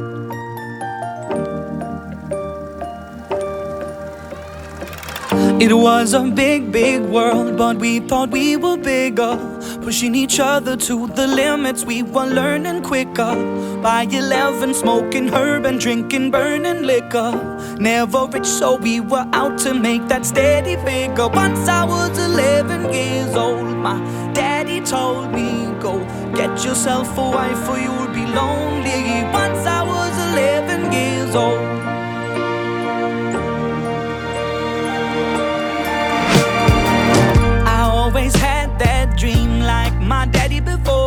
[5.60, 9.38] It was a big, big world, but we thought we were bigger.
[9.82, 13.34] Pushing each other to the limits, we were learning quicker.
[13.82, 17.32] By 11, smoking herb and drinking burning liquor.
[17.80, 21.28] Never rich, so we were out to make that steady figure.
[21.28, 23.97] Once I was 11 years old, my
[24.34, 26.00] daddy told me, Go
[26.34, 29.23] get yourself a wife or you'll be lonely.
[29.32, 31.62] Once I was 11 years old.
[37.76, 41.07] I always had that dream like my daddy before.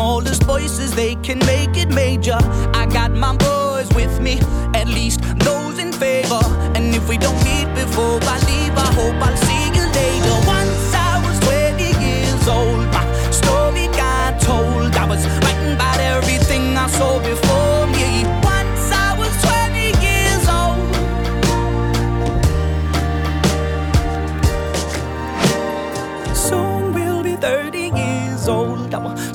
[0.00, 2.38] smallest voices, they can make it major.
[2.80, 4.34] I got my boys with me,
[4.80, 6.44] at least those in favor.
[6.76, 10.36] And if we don't meet before I leave, I hope I'll see you later.
[10.58, 13.04] Once I was 20 years old, my
[13.40, 14.90] story got told.
[15.02, 17.19] I was writing about everything I saw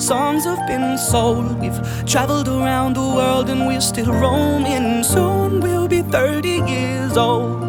[0.06, 1.58] songs have been sold.
[1.60, 5.02] We've traveled around the world and we're still roaming.
[5.02, 7.65] Soon we'll be 30 years old.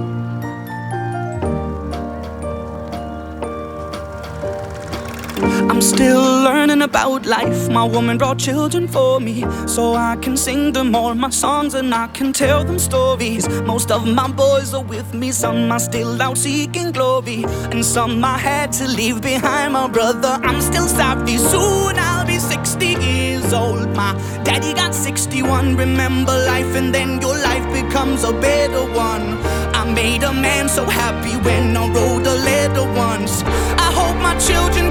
[5.70, 7.70] I'm still learning about life.
[7.70, 11.94] My woman brought children for me, so I can sing them all my songs and
[11.94, 13.48] I can tell them stories.
[13.64, 18.24] Most of my boys are with me, some are still out seeking glory, and some
[18.24, 19.74] I had to leave behind.
[19.74, 21.38] My brother, I'm still sorry.
[21.38, 23.96] Soon I'll be 60 years old.
[23.96, 25.76] My daddy got 61.
[25.76, 29.38] Remember life, and then your life becomes a better one.
[29.76, 33.44] I made a man so happy when I wrote a letter once.
[33.44, 34.87] I hope my children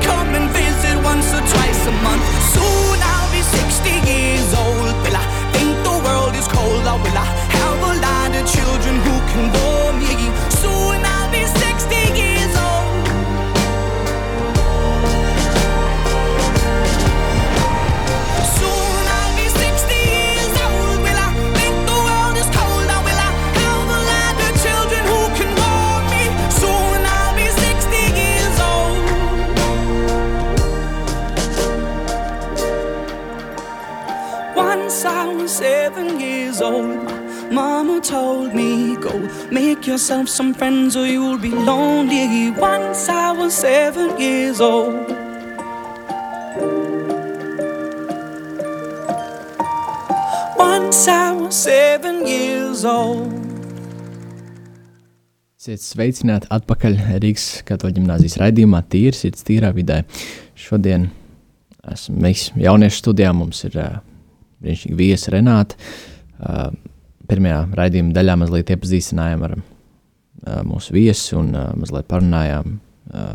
[1.17, 2.36] once or twice a month.
[36.67, 39.13] Seven years old, my mama told me, Go
[39.51, 42.51] make yourself some friends or you'll be lonely.
[42.51, 44.95] Once I was seven years old.
[50.59, 53.33] Once I was seven years old.
[55.67, 56.93] Esiet sveicināti atpakaļ
[57.25, 60.05] Rīgas katoļu ģimnāzijas raidījumā Tīrs ir tīrā vidē.
[60.55, 61.09] Šodien
[61.91, 63.97] esam mēs jauniešu studijā, mums ir uh,
[64.63, 65.75] brīnišķīgi viesi Renāta.
[65.75, 66.16] Uh,
[67.31, 69.63] pirmajā raidījuma daļā mazliet iepazīstinājām ar uh,
[70.67, 73.33] mūsu viesi un uh, mazliet parunājām uh,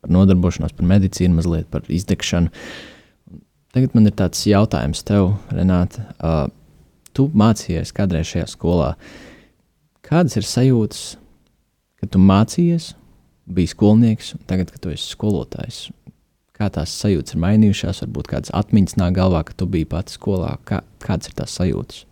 [0.00, 2.52] par nodarbošanos, par medicīnu, mazliet par izdegšanu.
[3.70, 6.08] Tagad man ir tāds jautājums tev, Renāta.
[6.18, 6.48] Uh,
[7.14, 8.94] tu mācījies kādreiz šajā skolā.
[10.06, 11.04] Kādas ir sajūtas,
[12.00, 12.94] kad tu mācījies,
[13.50, 15.88] biji skolnieks, un tagad, kad tu esi skolotājs?
[16.56, 20.56] Kā tās sajūtas ir mainījušās, varbūt kādas atmiņas nāk galvā, ka tu biji pats skolā.
[20.68, 22.04] Kā, kādas ir tās sajūtas?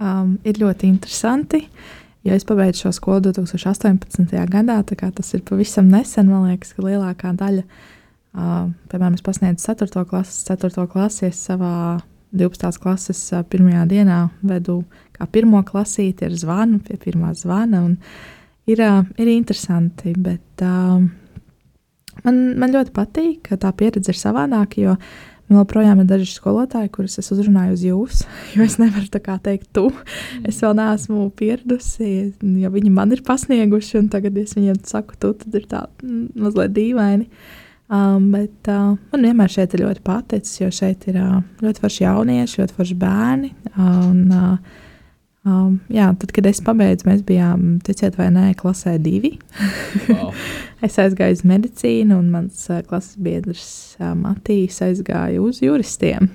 [0.00, 1.66] Um, ir ļoti interesanti.
[2.24, 4.26] Jo es pabeidzu šo skolu 2018.
[4.48, 6.28] gadā, kā tas ir pavisam nesen.
[6.32, 7.64] Man liekas, ka lielākā daļa
[8.30, 10.04] Uh, piemēram, es pasniedzu 4.
[10.06, 10.84] klases, 4.
[10.92, 11.98] klasi, es savā
[12.30, 12.76] 12.
[12.78, 14.84] klases uh, pirmajā dienā vedu
[15.16, 17.82] kā pirmo klasīti ar zvanu pie pirmā zvana.
[18.70, 21.02] Ir, uh, ir interesanti, bet uh,
[22.22, 24.94] man, man ļoti patīk, ka tā pieredze ir savādāka, jo
[25.50, 28.20] man joprojām ir daži skolotāji, kurus es uzrunāju uz jūs,
[28.56, 29.88] jo es nevaru tā kā teikt, tu.
[30.46, 32.10] Es vēl neesmu pieradusi,
[32.62, 36.28] jo viņi man ir pasnieguši, un tagad es viņiem saku, tu, tad ir tā mm,
[36.46, 37.28] mazliet dīvaini.
[37.90, 42.04] Um, bet uh, man vienmēr šeit ir ļoti paticis, jo šeit ir uh, ļoti forši
[42.04, 43.50] jaunieši, ļoti forši bērni.
[43.74, 44.86] Un, uh,
[45.48, 49.36] um, jā, tad, kad es pabeidzu, mēs bijām, ticiet vai nē, klasē divi.
[50.08, 50.34] wow.
[50.86, 56.30] es aizgāju uz medicīnu, un mans uh, klases biedrs uh, Matīs aizgāja uz juristiem.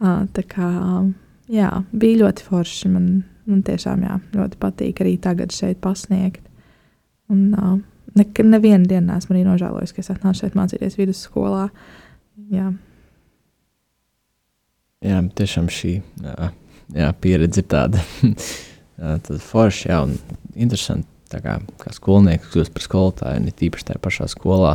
[0.00, 1.12] Uh, tā kā um,
[1.50, 2.92] jā, bija ļoti forši.
[2.94, 3.10] Man,
[3.50, 6.44] man tiešām jā, ļoti patīk arī tagad šeit pasniegt.
[7.30, 7.78] Un, uh,
[8.14, 11.68] Nekad nevienu dienu neesmu arī nožēlojis, ka es atnācu šeit mācīties vidusskolā.
[12.50, 12.72] Jā,
[15.06, 16.48] jā tiešām šī jā,
[16.96, 18.02] jā, pieredze ir tāda,
[18.98, 20.18] tāda forša jā, un
[20.54, 21.06] interesanta.
[21.30, 24.72] Kā, kā skolnieks kļūst par skolotāju, un tīpaši tajā pašā skolā.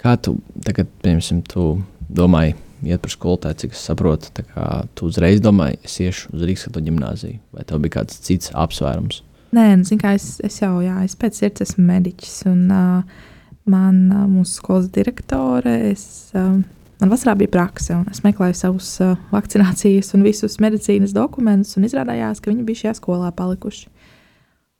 [0.00, 0.32] Kā tu
[0.66, 1.66] tagad, piemēram, tu
[2.10, 4.64] domāji, iet par skolotāju, cik es saprotu, kā
[4.98, 9.20] tu uzreiz domāji, es iešu uz Rīgas gimnāziju, vai tev bija kāds cits apsvērums?
[9.54, 12.34] Nē, nu, kā, es, es jau jā, es pēc sirds esmu mediķis.
[12.50, 13.24] Un, uh,
[13.70, 16.04] man, uh, mūsu skolas direktore, es,
[16.38, 16.60] uh,
[17.02, 21.86] man vasarā bija prakse, un es meklēju savus uh, vakcinācijas un visus medicīnas dokumentus, un
[21.88, 23.88] izrādījās, ka viņi bija šajā skolā palikuši.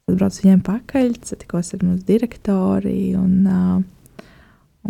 [0.09, 4.27] Tad braucu viņiem pakaļ, satikos ar mūsu direktori, un, uh,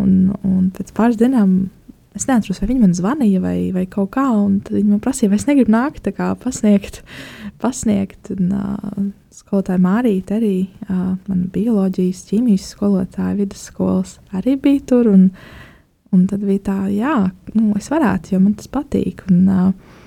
[0.00, 0.16] un,
[0.46, 1.58] un pēc pāris dienām
[2.16, 5.30] es neatceros, vai viņi man zvanīja vai, vai kaut kā, un tad viņi man prasīja,
[5.30, 7.02] vai es negribu nākt, kā pasniegt,
[7.62, 8.32] pasniegt.
[8.34, 10.54] Un, uh, skolotāja Mārīte arī,
[10.88, 15.28] uh, mana bioloģijas, ķīmijas skolotāja vidusskolas arī bija tur, un,
[16.14, 17.16] un tad bija tā, jā,
[17.54, 19.98] nu, es varētu, jo man tas patīk, un uh,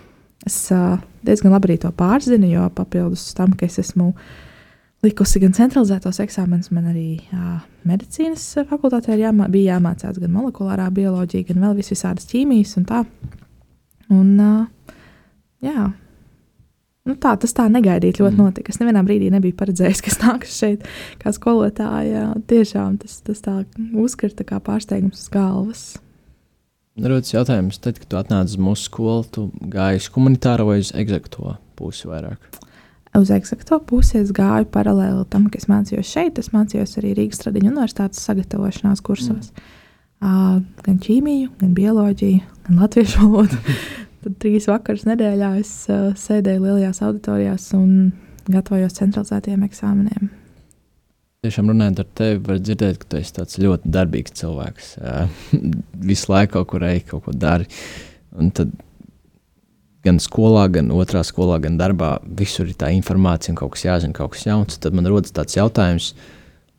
[0.47, 4.33] es uh, diezgan labi to pārzinu, jo papildus tam, ka es esmu uh,
[5.03, 11.49] likusi gan centralizētos eksāmenus, man arī jā, medicīnas fakultātē jāmā, bija jāmācās gan molekulārā bioloģija,
[11.49, 13.03] gan vēl visādas ķīmijas un tā.
[14.13, 14.31] Un,
[15.63, 15.89] jā,
[17.09, 18.45] nu tā, tas tā negaidīti ļoti mm.
[18.45, 18.73] notika.
[18.73, 20.87] Es nevienā brīdī nebiju paredzējis, ka es nāku šeit
[21.21, 22.29] kā skolotāja.
[22.49, 23.59] Tiešām tas, tas tā
[24.05, 25.85] uzkrita kā pārsteigums uz galvas.
[26.93, 30.93] Rodas jautājums, tad, kad tu atnāci uz mūsu skolu, tu gāji uz humanitāro vai uz
[30.93, 32.53] egzekto pusi vairāk?
[33.19, 36.39] uz eksakto pusi es gāju paralēli tam, ka es mācījos šeit.
[36.41, 39.51] Es mācījos arī Rīgas Tradiņu universitātes sagatavošanās kursos.
[39.53, 39.71] Mm.
[40.23, 43.59] Uh, gan ķīmiju, gan bioloģiju, gan latviešu valodu.
[44.23, 48.13] Tad trīs vakarus nedēļā es uh, sēdēju lielajās auditorijās un
[48.47, 50.29] gatavojos centralizētiem eksāmeniem.
[51.43, 54.93] Tiešām runājot ar tevi, var dzirdēt, ka tu esi tāds ļoti darbīgs cilvēks.
[55.01, 55.43] Uh,
[56.11, 57.67] visu laiku kaut kur ej, kaut ko dari.
[58.39, 58.71] Un tad
[60.03, 62.15] gan skolā, gan otrā skolā, gan darbā.
[62.39, 64.79] Visur ir tā informācija un kaut kas jāzina, kaut kas jauns.
[64.79, 66.13] Tad man rodas tāds jautājums,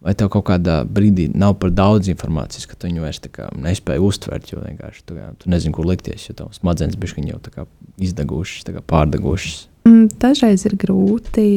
[0.04, 3.22] vai tev kaut kādā brīdī nav par daudz informācijas, ka tu viņu vairs
[3.66, 7.68] nespēji uztvert, jo vienkārši tu, jā, tu nezini, kur likties, jo tavs smadzenes bišķiņi jau
[8.04, 9.62] izdegušas, pārdegušas.
[9.88, 11.48] Mm, dažreiz ir grūti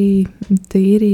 [0.71, 1.13] tīri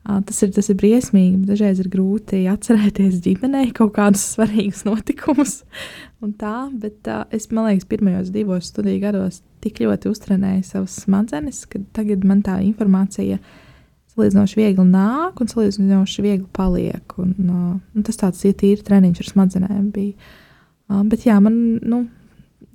[0.00, 5.60] Tas ir, tas ir briesmīgi, bet dažreiz ir grūti atcerēties ģimenei kaut kādus svarīgus notikumus.
[6.40, 11.62] Tā, bet uh, es domāju, ka pirmajos divos studiju gados tik ļoti uztrenēju savas smadzenes,
[11.68, 13.38] ka tagad man tā informācija
[14.20, 17.18] salīdzinoši viegli nāk un salīdzinoši viegli paliek.
[17.20, 19.90] Un, uh, un tas tāds ir tīri treniņš ar smadzenēm.
[19.94, 20.32] Bija.
[20.90, 22.04] Uh, bet jā, man, nu,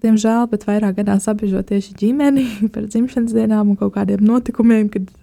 [0.04, 5.14] diemžēl, bet vairāk gadās apbežot tieši ģimeni par dzimšanas dienām un kaut kādiem notikumiem, kad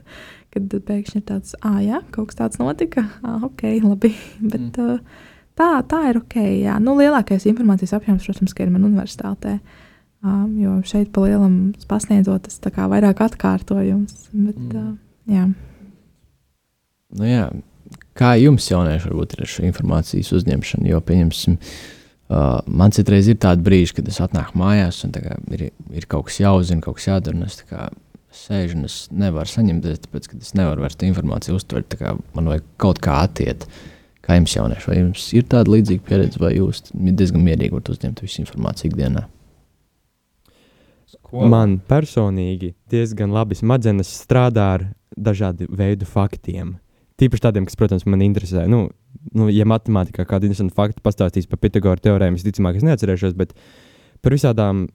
[0.53, 4.13] kad pēkšņi ir tāds, ah, jā, kaut kas tāds notika, ah, ok, labi.
[4.53, 4.99] Bet, mm.
[5.01, 6.37] uh, tā, tā ir ok.
[6.61, 6.77] Jā.
[6.83, 9.59] Nu, lielākais informācijas apjoms, protams, ir man universitātē.
[10.23, 14.29] Um, jo šeit pa lielam pasniedzot, tas kā vairāk atkārtojums.
[14.31, 14.77] Bet, mm.
[14.77, 15.49] uh, jā.
[17.18, 17.46] Nu, jā.
[18.16, 20.88] Kā jums, jaunieši, varbūt ir ar šo informācijas uzņemšanu?
[20.90, 25.14] Jo, pieņemsim, uh, man citreiz ir tādi brīži, kad es atnāku mājās un
[25.57, 27.38] ir, ir kaut kas jāuzzina, kaut kas jādara.
[27.38, 27.88] Un es kā,
[28.37, 31.96] sēžu un es nevaru saņemt, tāpēc, ka es nevaru vairs informāciju uztvert.
[32.37, 33.68] Man vajag kaut kā attiekt.
[34.22, 38.20] Kā jums, jaunieši, vai jums ir tāda līdzīga pieredze, vai jūs diezgan mierīgi varat uzņemt
[38.22, 39.25] visu informāciju ikdienā?
[41.11, 41.48] Skola.
[41.51, 44.87] Man personīgi diezgan labi smadzenes strādā ar
[45.18, 46.77] dažādu veidu faktiem.
[47.23, 48.65] Tīpaši tādiem, kas, protams, man interesē.
[48.71, 48.89] Nu,
[49.37, 53.55] nu, ja matemātikā kāda interesanta fakta pastāstīs par Pitagora teorēmu, visticamāk, es neatcerēšos, bet
[54.25, 54.89] par visādām,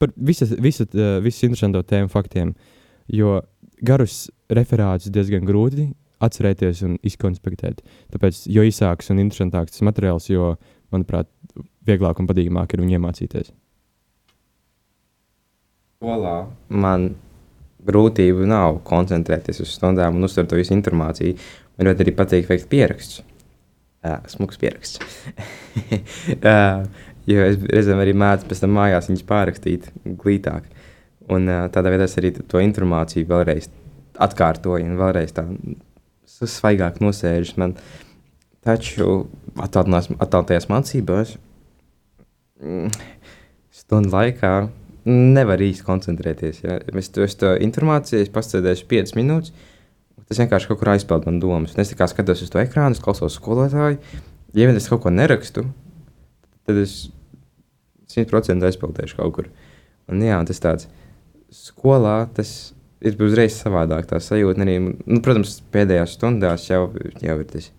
[0.00, 0.88] par visas, visas,
[1.24, 2.54] visas interesanto tēmu faktiem.
[3.12, 3.42] Jo
[3.84, 5.90] garus referātus diezgan grūti
[6.24, 7.82] atcerēties un izkonspektēt.
[8.14, 10.54] Tāpēc, jo īsāks un interesantāks tas materiāls, jo
[10.94, 11.28] manuprāt,
[11.86, 13.52] vieglāk un patīkamāk ir viņu iemācīties.
[16.00, 17.10] Skolā man
[17.86, 21.36] grūtību nav koncentrēties uz stundām un uztvert visu informāciju.
[21.76, 23.24] Man ļoti arī patīk veikt pierakstus.
[24.06, 25.00] Uh, smuks pieraksts.
[26.36, 26.84] uh,
[27.30, 29.90] jo es reizēm arī mēdzu pēc tam mājās viņus pārrakstīt
[30.22, 30.68] glītāk.
[31.32, 33.68] Un uh, tādā veidā es arī to informāciju vēlreiz
[34.22, 35.46] atkārtoju un vēlreiz tā
[36.26, 37.56] svaigāk nosēžu.
[37.60, 37.74] Man
[38.66, 39.26] taču
[39.62, 41.36] attālinātajās mācībās
[42.62, 42.90] mm,
[43.74, 44.52] stundu laikā
[45.06, 46.62] nevar īsti koncentrēties.
[46.64, 46.78] Ja?
[46.98, 49.54] Es to, es to informāciju es pasēdēšu 5 minūtes,
[50.24, 51.74] tas vienkārši kaut kur aizpeld man domas.
[51.76, 54.00] Un es tikai skatos uz to ekrānu, klausos skolotāju.
[54.56, 55.66] Ja vien es kaut ko nerakstu,
[56.66, 57.08] tad es
[58.14, 59.50] 100% aizpeldēšu kaut kur.
[60.08, 60.88] Un, jā, tas tāds
[61.52, 62.52] skolā tas
[63.04, 64.08] ir uzreiz savādāk.
[64.08, 66.86] Tā sajūta arī, nu, protams, pēdējās stundās jau,
[67.22, 67.70] jau ir tas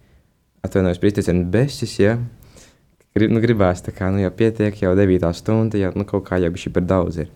[0.67, 1.97] atvainojos izteicienu besis.
[2.04, 2.17] Ja?
[3.17, 6.39] grib, nu, gribās tā kā, nu, jau pietiek, jau 9 stunda, jau nu, kaut kā
[6.41, 7.21] jau bija par daudz.
[7.23, 7.32] Ir.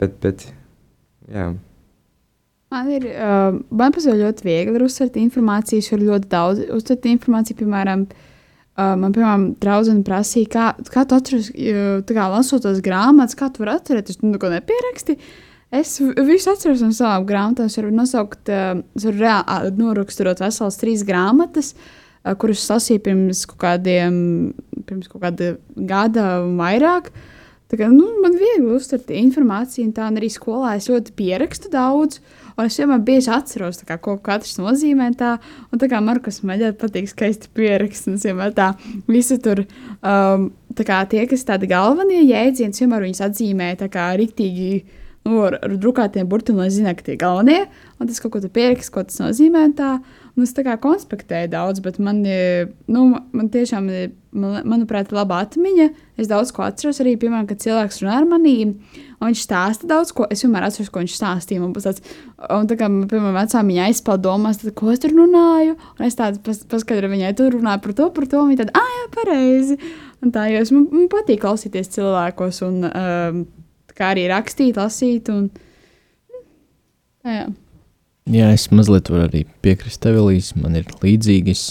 [0.00, 0.46] Bet, bet,
[1.30, 1.50] jā.
[2.70, 8.04] Man ir, uh, man ļoti viegli uzsvērt informāciju, es varu ļoti daudz uztvert informāciju, piemēram,
[8.06, 11.48] uh, man, piemēram, draudzene prasīja, kā, kā tu atceries,
[12.06, 15.18] kā lasot tos grāmatas, kā tu vari atcerēties, tu neko nepieraksti.
[15.74, 20.78] Es visu atceros no savām grāmatām, es varu nosaukt, uh, es varu reāli noraksturot veselas
[20.78, 24.14] trīs grāmatas, uh, kurus lasīju pirms kaut kādiem,
[24.86, 27.10] pirms kaut kāda gada un vairāk.
[27.70, 31.14] Tā kā, nu, man ir viegli uztvert informāciju, un tā un arī skolā es ļoti
[31.18, 32.18] pierakstu daudz.
[32.60, 35.06] Un es vienmēr bieži atceros, kā, ko katrs nozīmē.
[35.16, 35.36] Tā,
[35.72, 38.66] un tā kā Markus man ļoti patīk skaisti pierakstīt, un vienmēr tā
[39.08, 39.64] visu tur,
[40.04, 44.82] um, tā kā tie, kas tādi galvenie jēdzieni, vienmēr viņus atzīmē tā kā riktīgi.
[45.24, 47.66] Nu, ar, drukātiem burtiem, lai zinātu, ka tie galvenie,
[48.00, 49.66] un tas kaut ko pierakstu, ko tas nozīmē.
[49.76, 49.98] Tā.
[50.40, 53.00] Nu, es tā kā konspektēju daudz, bet man, nu,
[53.36, 53.90] man tiešām,
[54.32, 55.90] man, manuprāt, ir laba atmiņa.
[56.16, 58.70] Es daudz ko atceros arī, piemēram, kad cilvēks runā ar maniem.
[59.20, 60.24] Viņš stāsta daudz ko.
[60.32, 61.60] Es vienmēr atceros, ko viņš stāstīja.
[61.60, 62.00] Man tāds,
[62.56, 65.76] un tā kā, piemēram, vecā viņa aizpeld domās, tad, ko es tur runāju.
[65.98, 68.48] Un es tādu pas, paskaidroju viņai, tur runāju par to, par to.
[68.48, 69.80] Viņa tāda, ah, jā, pareizi.
[70.24, 73.48] Un tā, jo es, man, man patīk klausīties cilvēkos un um,
[73.92, 75.28] kā arī rakstīt, lasīt.
[75.36, 75.50] Un,
[77.20, 77.50] tā, jā.
[78.30, 80.54] Jā, es mazliet varu arī piekrist tev, Elīze.
[80.60, 81.50] Man ir līdzīgi.
[81.50, 81.64] Es,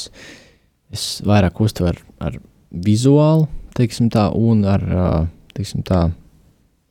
[0.92, 2.36] es vairāk uztveru ar
[2.70, 4.84] vizuālu, teiksim tā, un ar,
[5.56, 6.02] teiksim tā,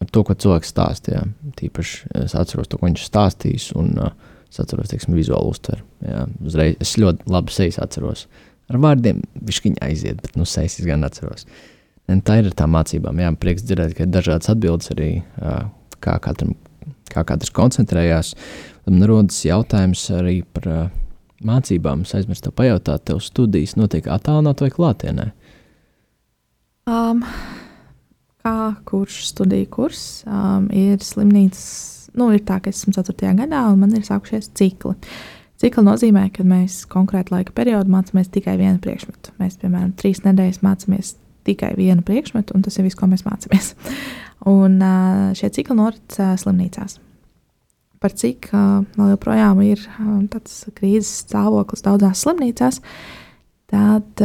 [0.01, 1.27] ar to, ko cilvēks stāstīja.
[1.59, 5.85] Tīpaši es atceros to, ko viņš stāstīs, un es atceros, teiksim, vizuālu uztveru.
[6.07, 8.25] Jā, uzreiz es ļoti labi sejas atceros.
[8.73, 11.45] Ar vārdiem viņš viņa aiziet, bet nu sejas gan atceros.
[12.09, 13.21] Un tā ir tā mācībām.
[13.21, 15.11] Jā, prieks dzirdēt, ka ir dažādas atbildes arī,
[16.01, 16.57] kā katram,
[17.13, 18.33] kā katrs koncentrējās.
[18.89, 20.69] Man rodas jautājums arī par
[21.45, 22.07] mācībām.
[22.07, 25.27] Es aizmirsu te pajautāt, tev studijas notiek attālināti vai klātienē?
[26.89, 27.21] Um,
[28.45, 28.57] kā
[28.89, 31.67] kurš studiju kurs um, ir slimnīcas?
[32.17, 33.35] Nu, ir tā, ka esmu 4.
[33.43, 34.97] gadā un man ir sākušies cikli.
[35.61, 39.35] Cikli nozīmē, ka mēs konkrēti laika periodu mācāmies tikai vienu priekšmetu.
[39.43, 41.17] Mēs, piemēram, trīs nedēļas mācāmies
[41.49, 43.75] tikai vienu priekšmetu, un tas ir viss, ko mēs mācāmies.
[44.49, 46.97] Un uh, šie cikli norit uh, slimnīcās
[48.03, 49.83] par cik vēl joprojām ir
[50.33, 52.81] tāds krīzes stāvoklis daudzās slimnīcās,
[53.69, 54.23] tad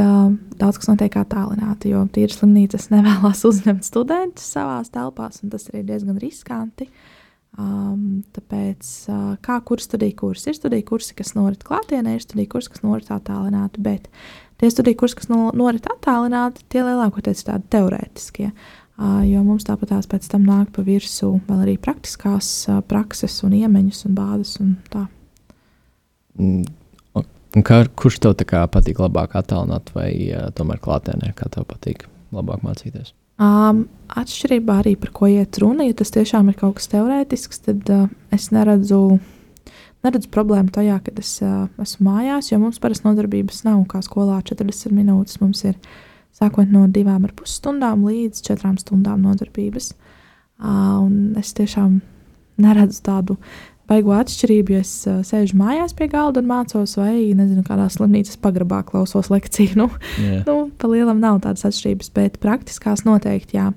[0.60, 5.86] daudz kas notiek attālināti, jo tīri slimnīcas nevēlas uzņemt studentus savā telpās, un tas ir
[5.88, 6.90] diezgan riskanti.
[7.54, 12.50] Um, tāpēc, uh, kā kur studiju kursi, ir studiju kursi, kas norit klātienē, ir studiju
[12.50, 14.08] kursi, kas norit attālināti, bet
[14.58, 18.48] tie studiju kursi, kas no, norit attālināti, tie lielākoties ir tādi teorētiskie.
[18.50, 22.52] Uh, jo mums tāpat tās pēc tam nāk pa virsmu vēl arī praktiskās
[22.90, 25.08] prakses un iemaņas un bāzes un tā.
[26.38, 26.64] Mm,
[27.18, 28.38] un kā, kurš tev
[28.74, 30.12] patīk labāk attēlot vai
[30.58, 33.14] tomēr klātienē, kā tev patīk labāk mācīties?
[33.42, 37.90] Um, atšķirībā arī par ko iet runa, ja tas tiešām ir kaut kas teorētisks, tad
[37.90, 39.18] uh, es neredzu,
[40.06, 44.38] neredzu problēmu tajā, kad es uh, esmu mājās, jo mums parasti nodarbības nav kā skolā
[44.46, 45.42] 40 minūtes.
[45.42, 49.94] Mums ir uh, sākot no divām ar pus stundām līdz četrām stundām nodarbības.
[50.64, 52.00] Un es tiešām
[52.62, 53.38] neredzu tādu
[53.90, 54.92] baigo atšķirību, ja es
[55.28, 59.76] sēžu mājās pie galda un mācos, vai, nezinu, kādā slimnīcas pagrabā klausos lekciju.
[59.84, 59.90] Nu,
[60.22, 60.44] yeah.
[60.48, 63.72] nu, pa lielam nav tādas atšķirības, bet praktiskās noteikti jā.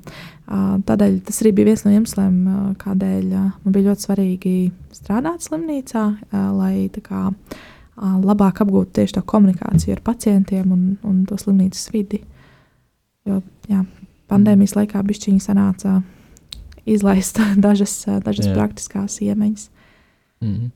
[0.46, 2.36] Tādēļ tas arī bija viens no iemesliem,
[2.78, 4.54] kādēļ man bija ļoti svarīgi
[4.94, 6.04] strādāt slimnīcā,
[6.54, 7.24] lai kā,
[7.98, 12.22] labāk apgūtu tieši to komunikāciju ar pacientiem un, un to slimnīcas vidi.
[13.26, 13.84] Jo jā,
[14.30, 16.00] pandēmijas laikā bišķiņi sanāca
[16.86, 18.54] izlaist dažas, dažas jā.
[18.54, 19.70] praktiskās iemaņas.
[20.40, 20.70] Mm -hmm.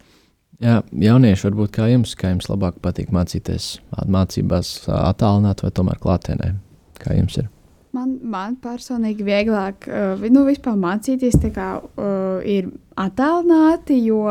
[0.61, 6.55] Jā, jaunieši, varbūt kā jums, kā jums labāk patīk mācīties mācībās, attālināt vai tomēr klātienē?
[7.01, 7.49] Kā jums ir?
[7.97, 14.27] Man, man personīgi vieglāk, uh, nu, vispār mācīties kā uh, ir attālināti, jo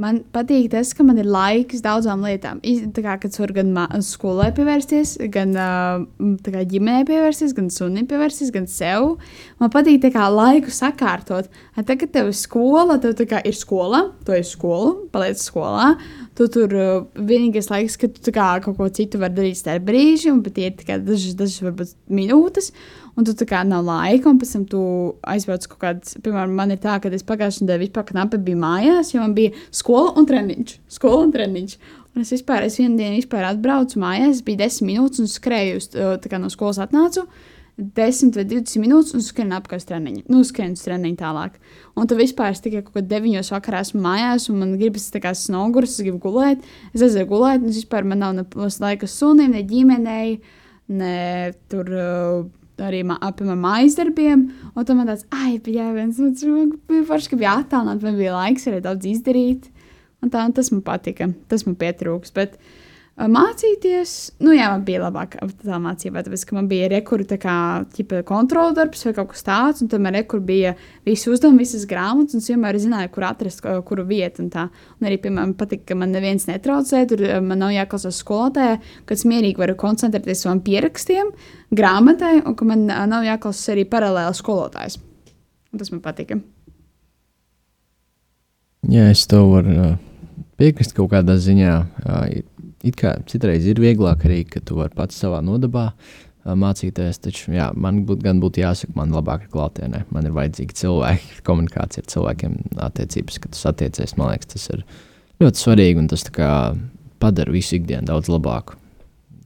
[0.00, 2.60] man patīk tas, ka man ir laiks daudzām lietām.
[2.94, 3.72] Tā kā, kad es varu gan
[4.06, 9.16] skolai pievērsties, gan kā ģimenei pievērsties, gan sunim pievērsties, gan sev.
[9.58, 11.50] Man patīk kā laiku sakārtot.
[11.78, 15.92] Tad, kad tev ir skola, tev kā ir skola, tu esi skola, paliec skolā.
[16.38, 16.70] Tu tur
[17.18, 20.60] vienīgais laiks, kad tu kā kaut ko citu vari darīt, tas ir brīži, un pat
[20.62, 22.70] ir tikai dažas, dažas varbūt minūtes,
[23.18, 24.80] un tu tā kā nav laika, un pēc tam tu
[25.26, 29.12] aizbrauc kaut kāds, piemēram, man ir tā, ka es pagājušajā nedēļā vispār knapi biju mājās,
[29.14, 31.78] jo man bija skola un treniņš, skola un treniņš.
[32.14, 35.82] Un es vispār, es vienu dienu vispār atbraucu mājās, biju desmit minūtes un skrēju,
[36.22, 37.26] tā kā no skolas atnācu.
[37.78, 40.24] 10 vai 20 minūtes, un skrienu apkārt treniņu.
[40.26, 41.60] Nu, skrienu uz treniņu tālāk.
[41.94, 45.22] Un tad vispār es tikai kaut kādā 9 vakarā esmu mājās, un man gribas tā
[45.22, 46.66] kā snogurs, es gribu gulēt.
[46.90, 48.46] Es aizēju gulēt, un vispār man nav ne
[48.82, 50.40] laika sunim, ne ģimenei,
[50.90, 51.16] ne
[51.70, 51.94] tur.
[51.94, 52.46] Uh,
[52.78, 58.18] Arī apgādājot maizdarbiem, un tam tāds, ah, bija viens no tiem, ka bija attālināts, man
[58.20, 59.66] bija laiks arī daudz izdarīt.
[60.22, 62.30] Un tā, un tas man patika, tas man pietrūks.
[62.34, 62.77] Bet uh,
[63.26, 64.10] mācīties,
[64.46, 65.32] nu jā, man bija labāk
[65.64, 67.54] tā mācība, tāpēc, ka man bija rekuru tā kā
[67.96, 71.86] ķipa kontrola darbs vai kaut kas tāds, un tad man rekur bija visi uzdevumi, visas
[71.90, 74.68] grāmatas, un es vienmēr zināju, kur atrast kuru vietu un tā.
[75.00, 79.26] Un arī, piemēram, patika, ka man neviens netraucē, tur man nav jāklausās skolotājai, ka es
[79.26, 81.32] mierīgi varu koncentrēties uz saviem pierakstiem,
[81.74, 85.00] grāmatai, un ka man nav jāklausās arī paralēli skolotājs.
[85.74, 86.38] Un tas man patika.
[88.88, 89.96] Jā, es to varu uh,
[90.58, 91.74] piekrist kaut kādā ziņā.
[92.86, 95.92] It kā citreiz ir vieglāk arī, ka tu vari pats savā nodabā
[96.48, 100.04] mācīties, taču jā, man būt, gan būtu jāsaka, man labāk ir klātienē.
[100.14, 104.16] Man ir vajadzīgi cilvēki, komunikācija ar cilvēkiem, attiecības, kad tu satiecies.
[104.18, 104.84] Man liekas, tas ir
[105.42, 106.24] ļoti svarīgi un tas
[107.18, 108.78] padara visu ikdienu daudz labāku.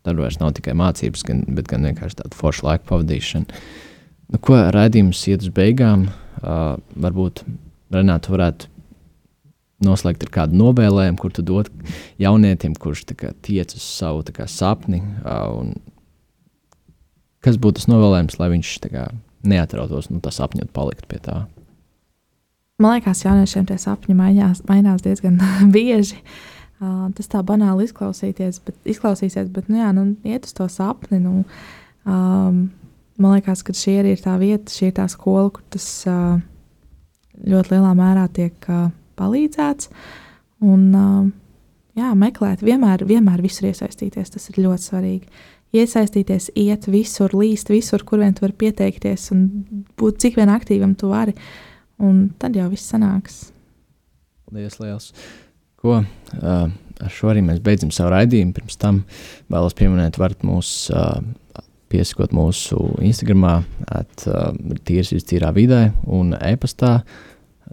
[0.02, 3.62] Tad vairs nav tikai mācības, gan, bet gan vienkārši tāda forša laika pavadīšana.
[4.32, 6.08] Nu, ko raidījums iet uz beigām?
[6.42, 7.44] Uh, varbūt
[7.92, 8.70] Renāta varētu
[9.86, 11.70] noslēgt ar kādu novēlējumu, kur tu dod
[12.22, 15.02] jaunietim, kurš kā, tiec uz savu kā, sapni.
[15.24, 15.74] Un
[17.42, 19.08] kas būtu tas novēlējums, lai viņš kā,
[19.46, 21.42] neatrautos no tā sapņa un paliktu pie tā?
[22.82, 25.38] Man liekas, jauniešiem tie sapņi mainās, mainās diezgan
[25.74, 26.18] bieži.
[26.82, 31.20] Uh, tas tā banāli izklausīties, bet, izklausīsies, bet nu, jā, nu, iet uz to sapni.
[31.22, 31.44] Nu,
[32.02, 32.64] um,
[33.22, 36.40] man liekas, ka šī arī ir tā vieta, šī ir tā skola, kur tas uh,
[37.46, 38.88] ļoti lielā mērā tiek uh,
[39.22, 39.88] palīdzēts.
[40.62, 41.24] Un, uh,
[41.98, 45.48] jā, meklēt, vienmēr, vienmēr visur iesaistīties, tas ir ļoti svarīgi.
[45.72, 49.46] Iesaistīties, iet visur, līst visur, kur vien tu vari pieteikties un
[49.96, 51.32] būt cik vien aktīvam tu vari.
[52.02, 53.46] Un tad jau viss sanāks.
[54.44, 55.12] Paldies, liels!
[55.80, 56.02] Ko?
[56.36, 56.68] Uh,
[57.02, 58.52] ar šo arī mēs beidzam savu raidījumu.
[58.58, 59.00] Pirms tam
[59.52, 61.16] vēlos pieminēt, varat mūs uh,
[61.92, 63.46] piesakot mūsu Instagram,
[63.88, 64.52] at uh,
[64.86, 66.98] tīrā vidē un e-pastā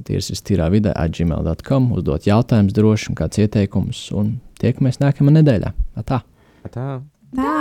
[0.08, 5.74] tīras tīrā vidē at gmail.com, uzdot jautājumus droši un kāds ieteikums, un tiekamies nākamā nedēļā.
[6.06, 6.22] Tā!
[6.70, 6.88] Tā.
[7.36, 7.58] Tā!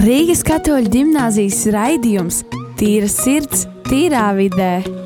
[0.00, 2.40] Rīgas katoļu gimnāzijas raidījums
[2.80, 4.99] Tīra sirds, tīrā vidē.